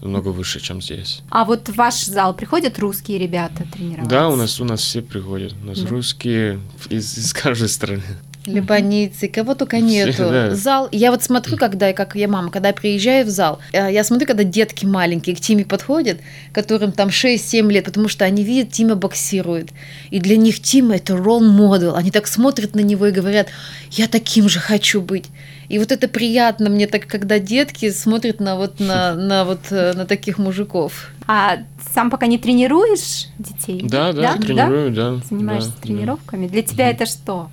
намного 0.00 0.28
выше, 0.28 0.60
чем 0.60 0.80
здесь. 0.80 1.22
А 1.30 1.44
вот 1.44 1.68
в 1.68 1.74
ваш 1.76 2.04
зал 2.04 2.34
приходят 2.34 2.78
русские 2.78 3.18
ребята 3.18 3.66
тренироваться? 3.70 4.10
Да, 4.10 4.28
у 4.28 4.36
нас 4.36 4.60
у 4.60 4.64
нас 4.64 4.80
все 4.80 5.02
приходят. 5.02 5.54
У 5.62 5.66
нас 5.66 5.78
Да. 5.80 5.88
русские 5.88 6.60
из, 6.88 7.16
из 7.18 7.32
каждой 7.34 7.68
страны. 7.68 8.02
Либоницы, 8.48 9.28
кого 9.28 9.54
только 9.54 9.78
нету. 9.80 10.28
да. 10.30 10.54
Зал, 10.54 10.88
я 10.92 11.10
вот 11.10 11.22
смотрю, 11.22 11.56
когда, 11.56 11.92
как 11.92 12.16
я 12.16 12.28
мама, 12.28 12.50
когда 12.50 12.68
я 12.68 12.74
приезжаю 12.74 13.26
в 13.26 13.28
зал, 13.28 13.60
э, 13.72 13.92
я 13.92 14.04
смотрю, 14.04 14.26
когда 14.26 14.44
детки 14.44 14.86
маленькие 14.86 15.36
к 15.36 15.40
Тиме 15.40 15.64
подходят, 15.64 16.18
которым 16.52 16.92
там 16.92 17.08
6-7 17.08 17.70
лет, 17.70 17.84
потому 17.84 18.08
что 18.08 18.24
они 18.24 18.42
видят, 18.42 18.72
Тима 18.72 18.94
боксирует. 18.94 19.68
И 20.10 20.20
для 20.20 20.36
них 20.36 20.60
Тима 20.60 20.96
это 20.96 21.16
ролл 21.16 21.40
модел. 21.40 21.94
Они 21.94 22.10
так 22.10 22.26
смотрят 22.26 22.74
на 22.74 22.80
него 22.80 23.06
и 23.06 23.10
говорят, 23.10 23.48
я 23.90 24.08
таким 24.08 24.48
же 24.48 24.60
хочу 24.60 25.00
быть. 25.00 25.26
И 25.68 25.78
вот 25.78 25.92
это 25.92 26.08
приятно 26.08 26.70
мне 26.70 26.86
так, 26.86 27.06
когда 27.06 27.38
детки 27.38 27.90
смотрят 27.90 28.40
на 28.40 28.56
вот 28.56 28.80
на, 28.80 29.14
на 29.16 29.44
вот 29.44 29.70
э, 29.70 29.92
на 29.92 30.06
таких 30.06 30.38
мужиков. 30.38 31.10
А 31.26 31.58
сам 31.94 32.10
пока 32.10 32.26
не 32.26 32.38
тренируешь 32.38 33.28
детей? 33.38 33.82
Да, 33.84 34.12
да, 34.12 34.36
тренирую, 34.36 34.90
да. 34.92 35.16
Занимаешься 35.28 35.70
да, 35.70 35.76
да. 35.76 35.82
тренировками? 35.82 36.48
Для 36.48 36.62
тебя 36.62 36.90
это 36.90 37.04
что? 37.04 37.50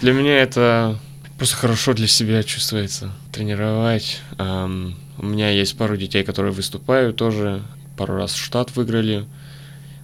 Для 0.00 0.12
меня 0.12 0.38
это 0.42 0.98
просто 1.38 1.56
хорошо 1.56 1.94
для 1.94 2.06
себя 2.06 2.42
чувствуется. 2.42 3.12
Тренировать. 3.32 4.20
Ам, 4.38 4.94
у 5.18 5.26
меня 5.26 5.50
есть 5.50 5.76
пару 5.76 5.96
детей, 5.96 6.22
которые 6.24 6.52
выступают 6.52 7.16
тоже. 7.16 7.62
Пару 7.96 8.16
раз 8.16 8.34
в 8.34 8.42
штат 8.42 8.74
выиграли. 8.76 9.26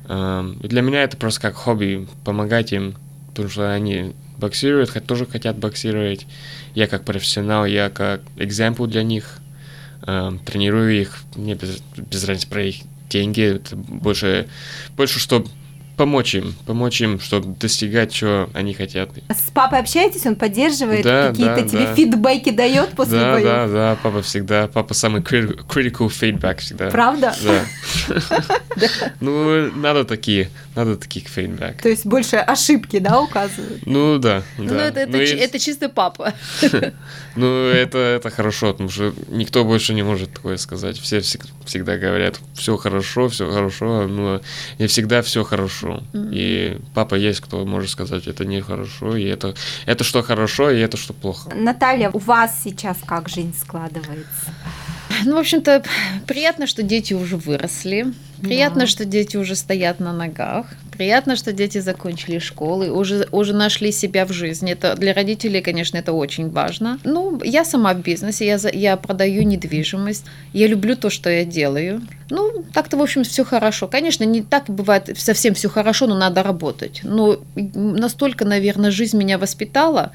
Ам, 0.09 0.59
и 0.63 0.69
для 0.69 0.83
меня 0.83 1.03
это 1.03 1.17
просто 1.17 1.41
как 1.41 1.55
хобби, 1.55 2.09
помогать 2.25 2.73
им, 2.73 2.95
потому 3.29 3.49
что 3.49 3.73
они 3.73 4.15
боксируют, 4.39 4.91
хот- 4.91 5.07
тоже 5.07 5.27
хотят 5.27 5.59
боксировать. 5.59 6.27
Я 6.75 6.87
как 6.87 7.05
профессионал, 7.05 7.67
я 7.67 7.91
как 7.91 8.23
экземпл 8.37 8.87
для 8.87 9.03
них. 9.03 9.39
Ам, 10.05 10.39
тренирую 10.41 11.01
их, 11.01 11.23
мне 11.37 11.55
без, 11.55 11.81
без 11.97 12.25
разницы 12.25 12.49
про 12.49 12.65
их 12.65 12.77
деньги, 13.09 13.43
это 13.43 13.77
больше, 13.77 14.49
больше 14.97 15.21
чтобы 15.21 15.49
помочь 16.03 16.35
им, 16.35 16.53
помочь 16.67 17.01
им, 17.01 17.21
чтобы 17.21 17.55
достигать, 17.61 18.13
чего 18.13 18.51
они 18.55 18.75
хотят. 18.75 19.11
С 19.29 19.53
папой 19.53 19.79
общаетесь, 19.79 20.27
он 20.27 20.35
поддерживает, 20.35 21.05
Да, 21.05 21.29
какие-то 21.29 21.63
да, 21.63 21.69
тебе 21.69 21.85
да. 21.87 21.95
фидбэки 21.95 22.51
дает 22.51 22.89
после 22.91 23.21
да, 23.21 23.33
боев? 23.33 23.45
да, 23.47 23.69
да, 23.69 23.99
папа 24.03 24.21
всегда, 24.23 24.67
папа 24.67 24.95
самый 24.95 25.21
crit- 25.23 25.65
critical 25.69 26.09
feedback 26.09 26.59
всегда. 26.59 26.91
Правда? 26.91 27.33
Да. 27.45 28.89
Ну, 29.21 29.71
надо 29.77 30.05
такие, 30.05 30.49
надо 30.75 30.97
таких 30.97 31.29
фидбэк. 31.29 31.83
То 31.83 31.89
есть 31.91 32.07
больше 32.07 32.37
ошибки, 32.37 32.99
да, 32.99 33.21
указывают? 33.21 33.83
Ну, 33.87 34.19
да, 34.19 34.43
Ну, 34.59 34.73
это, 34.75 35.07
Ну, 35.07 35.19
это 35.19 35.59
чисто 35.59 35.89
папа. 35.89 36.33
Ну, 37.35 37.67
это, 37.69 37.99
это 37.99 38.29
хорошо, 38.31 38.73
потому 38.73 38.91
что 38.91 39.15
никто 39.29 39.65
больше 39.65 39.95
не 39.95 40.03
может 40.03 40.33
такое 40.35 40.57
сказать. 40.59 40.99
Все 40.99 41.19
всег- 41.19 41.47
всегда 41.65 41.97
говорят, 41.97 42.39
все 42.55 42.77
хорошо, 42.77 43.29
все 43.29 43.51
хорошо, 43.51 44.07
но 44.07 44.41
не 44.79 44.87
всегда 44.87 45.23
все 45.23 45.43
хорошо. 45.45 45.92
И 46.15 46.79
папа 46.95 47.15
есть, 47.15 47.41
кто 47.41 47.65
может 47.67 47.91
сказать, 47.91 48.27
это 48.27 48.45
нехорошо, 48.45 49.17
и 49.17 49.25
это, 49.25 49.55
это 49.87 50.05
что 50.05 50.23
хорошо, 50.23 50.71
и 50.71 50.79
это 50.81 50.97
что 50.97 51.13
плохо. 51.13 51.51
Наталья, 51.55 52.11
у 52.11 52.19
вас 52.19 52.61
сейчас 52.63 52.99
как 53.05 53.29
жизнь 53.29 53.55
складывается? 53.59 54.53
Ну, 55.25 55.37
в 55.37 55.39
общем-то, 55.39 55.83
приятно, 56.27 56.67
что 56.67 56.83
дети 56.83 57.15
уже 57.15 57.37
выросли. 57.37 58.07
Приятно, 58.41 58.81
Да. 58.81 58.87
что 58.87 59.05
дети 59.05 59.37
уже 59.37 59.55
стоят 59.55 60.01
на 60.01 60.13
ногах. 60.13 60.67
Приятно, 60.93 61.37
что 61.37 61.53
дети 61.53 61.79
закончили 61.79 62.39
школы, 62.39 62.91
уже, 62.91 63.27
уже 63.33 63.55
нашли 63.55 63.93
себя 63.93 64.27
в 64.27 64.33
жизни. 64.33 64.73
Это 64.73 64.95
для 64.95 65.15
родителей, 65.15 65.63
конечно, 65.63 65.97
это 65.97 66.13
очень 66.13 66.51
важно. 66.51 66.99
Ну, 67.03 67.41
я 67.43 67.65
сама 67.65 67.95
в 67.95 68.03
бизнесе, 68.03 68.47
я, 68.47 68.59
я 68.73 68.97
продаю 68.97 69.43
недвижимость. 69.43 70.27
Я 70.53 70.67
люблю 70.67 70.95
то, 70.95 71.09
что 71.09 71.31
я 71.31 71.45
делаю. 71.45 72.03
Ну, 72.29 72.65
так-то, 72.75 72.99
в 72.99 73.03
общем, 73.03 73.25
все 73.25 73.43
хорошо. 73.43 73.89
Конечно, 73.89 74.25
не 74.25 74.43
так 74.43 74.67
бывает 74.67 75.19
совсем 75.19 75.55
все 75.55 75.69
хорошо, 75.71 76.07
но 76.07 76.15
надо 76.15 76.43
работать. 76.43 77.01
Но 77.03 77.39
настолько, 77.55 78.45
наверное, 78.45 78.91
жизнь 78.91 79.17
меня 79.17 79.39
воспитала, 79.39 80.13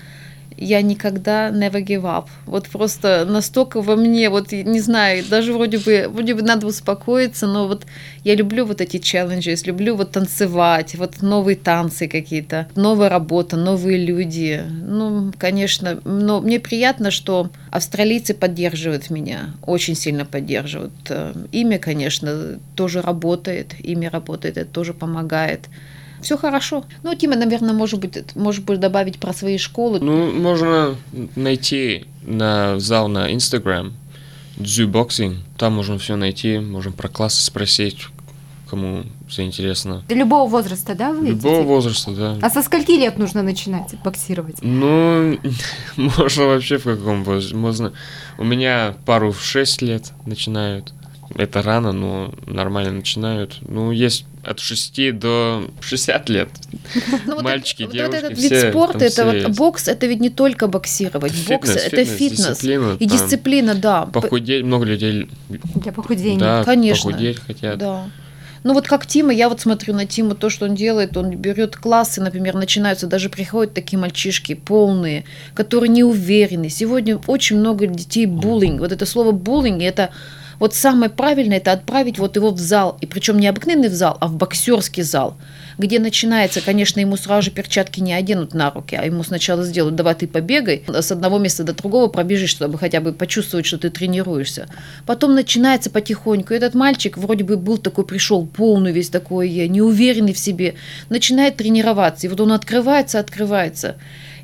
я 0.58 0.82
никогда 0.82 1.50
never 1.50 1.84
give 1.84 2.04
up. 2.04 2.26
Вот 2.46 2.68
просто 2.68 3.26
настолько 3.26 3.82
во 3.82 3.96
мне, 3.96 4.30
вот 4.30 4.52
не 4.52 4.80
знаю, 4.80 5.24
даже 5.30 5.54
вроде 5.54 5.78
бы, 5.78 6.08
вроде 6.10 6.34
бы 6.34 6.42
надо 6.42 6.68
успокоиться, 6.68 7.48
но 7.48 7.68
вот 7.68 7.86
я 8.24 8.36
люблю 8.36 8.66
вот 8.66 8.82
эти 8.82 8.98
челленджи, 8.98 9.56
люблю 9.64 9.96
вот 9.96 10.12
танцевать, 10.12 10.96
вот 10.96 11.22
новые 11.22 11.56
танцы 11.56 12.08
какие-то, 12.08 12.68
новая 12.76 13.10
работа, 13.10 13.58
новые 13.58 14.04
люди. 14.04 14.64
Ну, 14.68 15.32
конечно, 15.38 16.00
но 16.04 16.42
мне 16.42 16.60
приятно, 16.60 17.12
что 17.12 17.50
австралийцы 17.72 18.34
поддерживают 18.34 19.10
меня, 19.10 19.54
очень 19.62 19.96
сильно 19.96 20.26
поддерживают. 20.26 20.94
Имя, 21.52 21.80
конечно, 21.80 22.60
тоже 22.76 23.02
работает, 23.02 23.76
имя 23.80 24.10
работает, 24.10 24.58
это 24.58 24.72
тоже 24.72 24.94
помогает. 24.94 25.68
Все 26.28 26.38
хорошо. 26.38 26.84
Ну, 27.04 27.16
Тима, 27.16 27.38
наверное, 27.38 27.72
может 27.72 28.02
быть, 28.02 28.36
может 28.36 28.66
быть, 28.66 28.82
добавить 28.82 29.18
про 29.18 29.32
свои 29.32 29.58
школы. 29.58 30.02
Ну, 30.02 30.30
можно 30.34 30.98
найти 31.38 32.04
на 32.22 32.78
зал 32.82 33.08
на 33.08 33.34
Instagram 33.34 33.94
Boxing. 34.58 35.38
Там 35.58 35.76
можно 35.76 35.98
все 35.98 36.18
найти, 36.18 36.60
можно 36.60 36.92
про 36.92 37.08
классы 37.08 37.42
спросить, 37.42 38.08
кому 38.70 39.04
заинтересно. 39.32 40.04
Любого 40.10 40.50
возраста, 40.50 40.96
да, 40.96 41.14
вы 41.14 41.28
Любого 41.30 41.54
идете? 41.60 41.66
возраста, 41.66 42.12
да. 42.12 42.38
А 42.42 42.50
со 42.50 42.62
скольки 42.62 42.92
лет 42.92 43.18
нужно 43.18 43.42
начинать 43.42 43.96
боксировать? 44.04 44.58
Ну, 44.62 45.40
можно 45.96 46.44
вообще 46.44 46.78
в 46.78 46.84
каком 46.84 47.24
возрасте. 47.24 47.56
Можно... 47.56 47.94
У 48.38 48.44
меня 48.44 48.96
пару 49.06 49.32
в 49.32 49.42
6 49.42 49.82
лет 49.82 50.12
начинают. 50.26 50.92
Это 51.36 51.62
рано, 51.62 51.92
но 51.92 52.34
нормально 52.46 52.92
начинают. 52.92 53.58
Ну, 53.68 53.92
есть 53.92 54.26
от 54.44 54.60
6 54.60 55.12
до 55.12 55.70
60 55.82 56.30
лет. 56.30 56.50
Ну, 57.26 57.36
вот 57.36 57.44
Мальчики, 57.44 57.84
это- 57.84 57.92
девушки, 57.94 58.16
вот 58.16 58.24
этот 58.24 58.38
все, 58.38 58.50
вид 58.64 58.70
спорта, 58.72 59.06
это 59.06 59.26
вот 59.26 59.34
есть. 59.36 59.58
бокс, 59.58 59.88
это 59.88 60.08
ведь 60.08 60.20
не 60.22 60.30
только 60.30 60.68
боксировать. 60.68 61.34
бокс 61.48 61.68
Фитнес, 61.70 61.86
это 61.86 62.06
фитнес, 62.06 62.18
фитнес. 62.18 62.48
дисциплина, 62.48 62.96
И 63.00 63.08
там. 63.08 63.18
дисциплина, 63.18 63.76
да. 63.76 64.06
Похудеть, 64.06 64.64
много 64.64 64.86
людей, 64.86 65.30
Для 65.50 65.92
похудения. 65.92 66.40
да, 66.40 66.64
Конечно. 66.64 67.12
похудеть 67.12 67.40
хотят. 67.40 67.78
Да. 67.78 68.10
Ну 68.64 68.74
вот 68.74 68.88
как 68.88 69.06
Тима, 69.06 69.32
я 69.34 69.50
вот 69.50 69.62
смотрю 69.62 69.94
на 69.94 70.06
Тиму, 70.06 70.34
то, 70.36 70.50
что 70.50 70.66
он 70.66 70.76
делает, 70.76 71.16
он 71.16 71.30
берет 71.36 71.76
классы, 71.78 72.22
например, 72.22 72.56
начинаются, 72.56 73.06
даже 73.08 73.30
приходят 73.30 73.74
такие 73.74 73.98
мальчишки 74.00 74.56
полные, 74.56 75.26
которые 75.54 75.90
не 75.90 76.04
уверены. 76.04 76.70
Сегодня 76.70 77.18
очень 77.28 77.60
много 77.60 77.86
детей 77.88 78.26
буллинг. 78.26 78.80
Вот 78.80 78.92
это 78.92 79.06
слово 79.06 79.32
буллинг, 79.32 79.82
это 79.82 80.10
вот 80.60 80.74
самое 80.74 81.12
правильное, 81.12 81.58
это 81.58 81.72
отправить 81.72 82.20
вот 82.20 82.36
его 82.36 82.52
в 82.52 82.60
зал, 82.60 82.98
и 83.02 83.06
причем 83.06 83.40
не 83.40 83.48
обыкновенный 83.48 83.90
в 83.90 83.94
зал, 83.94 84.18
а 84.20 84.28
в 84.28 84.36
боксерский 84.36 85.04
зал, 85.04 85.38
где 85.78 86.00
начинается, 86.00 86.62
конечно, 86.62 87.00
ему 87.00 87.18
сразу 87.18 87.44
же 87.44 87.52
перчатки 87.52 88.00
не 88.00 88.14
оденут 88.14 88.54
на 88.54 88.72
руки, 88.72 88.96
а 88.96 89.06
ему 89.06 89.24
сначала 89.24 89.64
сделают, 89.64 89.96
давай 89.96 90.16
ты 90.16 90.28
побегай, 90.28 90.84
с 90.88 91.12
одного 91.12 91.38
места 91.38 91.64
до 91.64 91.74
другого 91.74 92.08
пробежишь, 92.08 92.50
чтобы 92.50 92.78
хотя 92.78 93.00
бы 93.02 93.14
почувствовать, 93.14 93.66
что 93.66 93.78
ты 93.78 93.90
тренируешься. 93.90 94.68
Потом 95.06 95.36
начинается 95.36 95.90
потихоньку. 95.90 96.54
Этот 96.54 96.74
мальчик 96.74 97.18
вроде 97.18 97.44
бы 97.44 97.58
был 97.58 97.78
такой, 97.78 98.06
пришел 98.06 98.46
полный 98.46 98.92
весь 98.92 99.10
такой, 99.10 99.68
неуверенный 99.68 100.34
в 100.34 100.40
себе, 100.40 100.76
начинает 101.10 101.58
тренироваться. 101.58 102.26
И 102.26 102.30
вот 102.30 102.42
он 102.42 102.52
открывается, 102.52 103.20
открывается. 103.20 103.98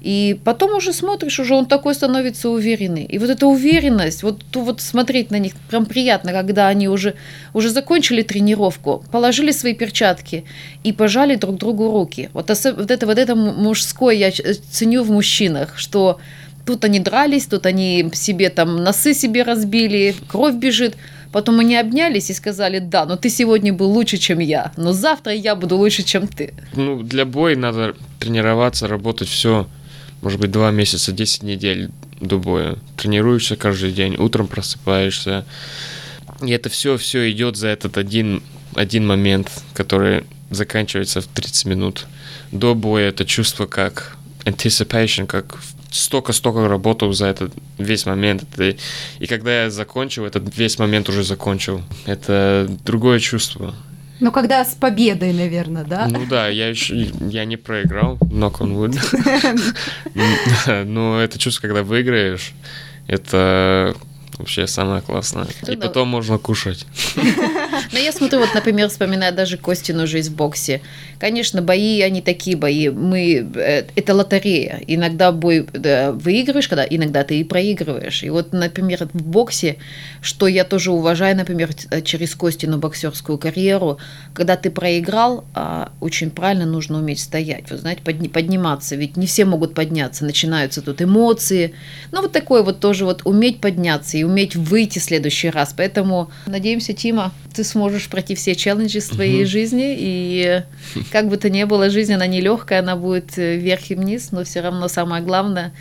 И 0.03 0.37
потом 0.43 0.75
уже 0.75 0.91
смотришь, 0.91 1.39
уже 1.39 1.55
он 1.55 1.65
такой 1.65 1.95
становится 1.95 2.49
уверенный. 2.49 3.05
И 3.05 3.19
вот 3.19 3.29
эта 3.29 3.47
уверенность, 3.47 4.21
вот, 4.23 4.43
вот 4.53 4.81
смотреть 4.81 5.31
на 5.31 5.39
них 5.39 5.53
прям 5.69 5.85
приятно, 5.85 6.33
когда 6.33 6.67
они 6.67 6.89
уже, 6.89 7.13
уже 7.53 7.69
закончили 7.69 8.21
тренировку, 8.21 9.05
положили 9.11 9.51
свои 9.51 9.73
перчатки 9.73 10.43
и 10.83 10.91
пожали 10.91 11.35
друг 11.35 11.55
другу 11.57 11.89
руки. 11.89 12.29
Вот, 12.33 12.49
вот 12.49 12.91
это 12.91 13.05
вот 13.05 13.17
это 13.17 13.35
мужское 13.35 14.15
я 14.15 14.31
ч- 14.31 14.43
ценю 14.71 15.03
в 15.03 15.11
мужчинах, 15.11 15.77
что 15.77 16.19
тут 16.65 16.83
они 16.83 16.99
дрались, 16.99 17.45
тут 17.47 17.65
они 17.65 18.09
себе 18.13 18.49
там 18.49 18.83
носы 18.83 19.13
себе 19.13 19.43
разбили, 19.43 20.15
кровь 20.27 20.55
бежит. 20.55 20.95
Потом 21.31 21.59
они 21.61 21.77
обнялись 21.77 22.29
и 22.29 22.33
сказали, 22.33 22.79
да, 22.79 23.05
но 23.05 23.15
ты 23.15 23.29
сегодня 23.29 23.73
был 23.73 23.89
лучше, 23.89 24.17
чем 24.17 24.39
я, 24.39 24.71
но 24.77 24.91
завтра 24.91 25.33
я 25.33 25.55
буду 25.55 25.77
лучше, 25.77 26.03
чем 26.03 26.27
ты. 26.27 26.53
Ну, 26.75 27.01
для 27.03 27.25
боя 27.25 27.55
надо 27.55 27.95
тренироваться, 28.19 28.87
работать 28.87 29.29
все, 29.29 29.65
может 30.23 30.39
быть, 30.39 30.51
два 30.51 30.71
месяца, 30.71 31.11
10 31.11 31.43
недель 31.43 31.89
до 32.19 32.37
боя. 32.39 32.77
Тренируешься 32.97 33.55
каждый 33.55 33.91
день, 33.91 34.15
утром 34.15 34.47
просыпаешься. 34.47 35.45
И 36.41 36.49
это 36.51 36.69
все, 36.69 36.97
все 36.97 37.29
идет 37.31 37.57
за 37.57 37.67
этот 37.67 37.97
один, 37.97 38.41
один 38.75 39.05
момент, 39.05 39.51
который 39.73 40.23
заканчивается 40.49 41.21
в 41.21 41.27
30 41.27 41.65
минут. 41.65 42.07
До 42.51 42.73
боя 42.73 43.09
это 43.09 43.25
чувство 43.25 43.65
как 43.65 44.17
anticipation, 44.45 45.25
как 45.25 45.57
столько-столько 45.91 46.67
работал 46.67 47.13
за 47.13 47.27
этот 47.27 47.53
весь 47.77 48.05
момент. 48.05 48.43
Это- 48.43 48.77
и 49.19 49.25
когда 49.27 49.63
я 49.63 49.69
закончил, 49.69 50.25
этот 50.25 50.55
весь 50.57 50.79
момент 50.79 51.09
уже 51.09 51.23
закончил. 51.23 51.81
Это 52.05 52.67
другое 52.85 53.19
чувство. 53.19 53.75
Ну, 54.19 54.31
когда 54.31 54.63
с 54.63 54.75
победой, 54.75 55.33
наверное, 55.33 55.83
да? 55.83 56.07
Ну 56.09 56.25
да, 56.29 56.47
я 56.47 56.69
еще 56.69 57.11
я 57.19 57.45
не 57.45 57.57
проиграл, 57.57 58.17
knock 58.21 58.59
on 58.59 58.73
wood. 58.73 58.95
Но 60.85 61.21
это 61.21 61.39
чувство, 61.39 61.67
когда 61.67 61.83
выиграешь, 61.83 62.53
это 63.07 63.95
вообще 64.37 64.67
самое 64.67 65.01
классное. 65.01 65.47
И 65.67 65.75
потом 65.75 66.07
можно 66.07 66.37
кушать. 66.37 66.85
Но 67.91 67.99
я 67.99 68.11
смотрю, 68.11 68.39
вот, 68.39 68.53
например, 68.53 68.89
вспоминаю 68.89 69.33
даже 69.33 69.57
Костину 69.57 70.07
жизнь 70.07 70.31
в 70.31 70.35
боксе. 70.35 70.81
Конечно, 71.19 71.61
бои, 71.61 72.01
они 72.01 72.21
такие 72.21 72.55
бои. 72.57 72.89
Мы, 72.89 73.47
э, 73.55 73.85
это 73.95 74.13
лотерея. 74.13 74.81
Иногда 74.87 75.31
бой 75.31 75.61
выигрываешь, 75.61 76.67
когда 76.67 76.85
иногда 76.85 77.23
ты 77.23 77.39
и 77.39 77.43
проигрываешь. 77.43 78.23
И 78.23 78.29
вот, 78.29 78.53
например, 78.53 79.07
в 79.13 79.23
боксе, 79.23 79.77
что 80.21 80.47
я 80.47 80.63
тоже 80.63 80.91
уважаю, 80.91 81.35
например, 81.35 81.73
через 82.03 82.35
Костину 82.35 82.77
боксерскую 82.77 83.37
карьеру, 83.37 83.99
когда 84.33 84.55
ты 84.55 84.69
проиграл, 84.69 85.45
а, 85.53 85.91
очень 85.99 86.29
правильно 86.31 86.65
нужно 86.65 86.97
уметь 86.97 87.19
стоять. 87.19 87.69
Вы 87.69 87.77
знаете, 87.77 88.01
подни, 88.03 88.27
подниматься. 88.27 88.95
Ведь 88.95 89.17
не 89.17 89.25
все 89.25 89.45
могут 89.45 89.73
подняться. 89.73 90.25
Начинаются 90.25 90.81
тут 90.81 91.01
эмоции. 91.01 91.73
Ну, 92.11 92.21
вот 92.21 92.31
такое 92.31 92.63
вот 92.63 92.79
тоже 92.79 93.05
вот 93.05 93.21
уметь 93.25 93.61
подняться 93.61 94.17
и 94.17 94.23
уметь 94.23 94.55
выйти 94.55 94.99
в 94.99 95.03
следующий 95.03 95.49
раз. 95.49 95.73
Поэтому 95.75 96.31
надеемся, 96.45 96.93
Тима, 96.93 97.31
ты 97.53 97.63
сможешь 97.63 98.09
пройти 98.09 98.35
все 98.35 98.55
челленджи 98.55 98.99
в 98.99 99.09
твоей 99.09 99.43
угу. 99.43 99.49
жизни. 99.49 99.95
И 99.97 100.63
как 101.11 101.29
бы 101.29 101.37
то 101.37 101.49
ни 101.49 101.63
было, 101.63 101.89
жизнь, 101.89 102.13
она 102.13 102.27
нелегкая, 102.27 102.79
она 102.79 102.95
будет 102.95 103.37
э, 103.37 103.57
вверх 103.57 103.91
и 103.91 103.95
вниз, 103.95 104.31
но 104.31 104.43
все 104.43 104.61
равно 104.61 104.87
самое 104.87 105.23
главное, 105.23 105.73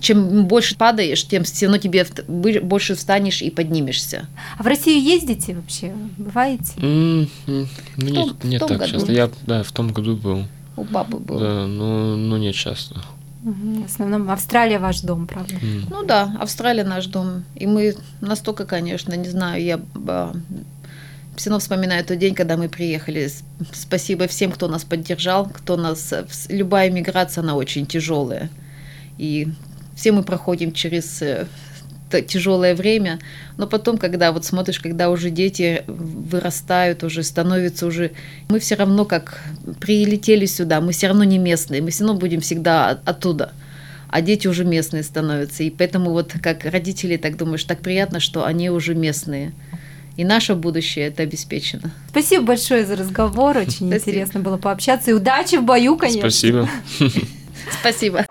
чем 0.00 0.46
больше 0.46 0.76
падаешь, 0.76 1.26
тем 1.26 1.44
все 1.44 1.66
равно 1.66 1.78
тебе 1.78 2.06
больше 2.28 2.94
встанешь 2.94 3.42
и 3.42 3.50
поднимешься. 3.50 4.26
А 4.58 4.62
в 4.62 4.66
Россию 4.66 5.02
ездите 5.02 5.54
вообще? 5.54 5.92
Бываете? 6.16 6.72
Mm, 6.76 7.28
mm, 7.46 7.66
ну, 7.96 8.06
не, 8.06 8.14
том, 8.14 8.36
не 8.44 8.58
так 8.58 8.78
году. 8.78 8.92
часто. 8.92 9.12
Я 9.12 9.30
да, 9.46 9.62
в 9.62 9.72
том 9.72 9.92
году 9.92 10.16
был. 10.16 10.44
У 10.76 10.84
папы 10.84 11.18
был. 11.18 11.38
Да, 11.38 11.66
ну, 11.66 12.16
ну 12.16 12.36
не 12.36 12.52
часто. 12.52 13.02
В 13.42 13.86
основном 13.86 14.30
Австралия 14.30 14.78
ваш 14.78 15.00
дом, 15.00 15.26
правда? 15.26 15.54
Mm. 15.54 15.86
Ну 15.90 16.04
да, 16.04 16.36
Австралия 16.40 16.84
наш 16.84 17.06
дом. 17.06 17.42
И 17.56 17.66
мы 17.66 17.96
настолько, 18.20 18.64
конечно, 18.64 19.14
не 19.14 19.28
знаю, 19.28 19.62
я 19.62 19.80
все 21.36 21.50
равно 21.50 21.60
вспоминаю 21.60 22.04
тот 22.04 22.18
день, 22.18 22.34
когда 22.34 22.56
мы 22.56 22.68
приехали. 22.68 23.30
Спасибо 23.72 24.26
всем, 24.26 24.52
кто 24.52 24.68
нас 24.68 24.84
поддержал, 24.84 25.46
кто 25.46 25.76
нас... 25.76 26.12
Любая 26.48 26.90
миграция, 26.90 27.42
она 27.42 27.54
очень 27.56 27.86
тяжелая. 27.86 28.50
И 29.18 29.48
все 29.94 30.12
мы 30.12 30.22
проходим 30.22 30.72
через 30.72 31.22
э, 31.22 31.46
тяжелое 32.20 32.74
время, 32.74 33.18
но 33.56 33.66
потом, 33.66 33.96
когда 33.96 34.32
вот 34.32 34.44
смотришь, 34.44 34.80
когда 34.80 35.08
уже 35.08 35.30
дети 35.30 35.84
вырастают, 35.86 37.02
уже 37.02 37.22
становятся 37.22 37.86
уже, 37.86 38.12
мы 38.48 38.58
все 38.58 38.74
равно 38.74 39.04
как 39.04 39.40
прилетели 39.80 40.44
сюда, 40.46 40.80
мы 40.80 40.92
все 40.92 41.08
равно 41.08 41.24
не 41.24 41.38
местные, 41.38 41.80
мы 41.80 41.90
все 41.90 42.04
равно 42.04 42.18
будем 42.18 42.40
всегда 42.40 43.00
оттуда, 43.04 43.52
а 44.08 44.20
дети 44.20 44.48
уже 44.48 44.64
местные 44.64 45.02
становятся, 45.02 45.62
и 45.62 45.70
поэтому 45.70 46.10
вот 46.10 46.34
как 46.42 46.64
родители 46.64 47.16
так 47.16 47.36
думаешь, 47.36 47.64
так 47.64 47.80
приятно, 47.80 48.20
что 48.20 48.44
они 48.44 48.68
уже 48.70 48.94
местные. 48.94 49.52
И 50.16 50.24
наше 50.24 50.54
будущее 50.54 51.06
это 51.06 51.22
обеспечено. 51.22 51.90
Спасибо 52.08 52.44
большое 52.44 52.84
за 52.84 52.96
разговор. 52.96 53.56
Очень 53.56 53.88
Спасибо. 53.88 53.96
интересно 53.96 54.40
было 54.40 54.58
пообщаться. 54.58 55.10
И 55.10 55.14
удачи 55.14 55.56
в 55.56 55.62
бою, 55.62 55.96
конечно. 55.96 56.30
Спасибо. 56.30 56.68
Спасибо. 57.80 58.26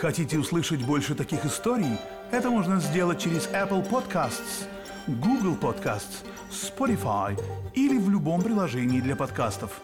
Хотите 0.00 0.38
услышать 0.38 0.80
больше 0.82 1.14
таких 1.14 1.44
историй? 1.44 1.98
Это 2.30 2.48
можно 2.48 2.80
сделать 2.80 3.20
через 3.20 3.48
Apple 3.48 3.86
Podcasts, 3.88 4.64
Google 5.06 5.56
Podcasts, 5.60 6.24
Spotify 6.50 7.38
или 7.74 7.98
в 7.98 8.08
любом 8.08 8.40
приложении 8.40 9.00
для 9.00 9.16
подкастов. 9.16 9.80